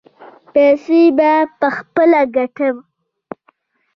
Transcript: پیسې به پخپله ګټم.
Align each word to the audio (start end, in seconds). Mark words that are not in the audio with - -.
پیسې 0.53 1.01
به 1.17 1.31
پخپله 1.59 2.21
ګټم. 2.35 2.77